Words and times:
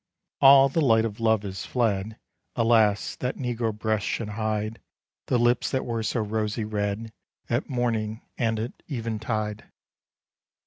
All 0.39 0.67
the 0.67 0.81
light 0.81 1.05
of 1.05 1.19
love 1.19 1.45
is 1.45 1.63
fled: 1.63 2.17
Alas! 2.55 3.15
that 3.17 3.37
negro 3.37 3.71
breasts 3.71 4.09
should 4.09 4.29
hide 4.29 4.81
The 5.27 5.37
lips 5.37 5.69
that 5.69 5.85
were 5.85 6.01
so 6.01 6.21
rosy 6.21 6.63
red, 6.65 7.13
At 7.51 7.69
morning 7.69 8.23
and 8.35 8.59
at 8.59 8.73
even 8.87 9.19
tide! 9.19 9.65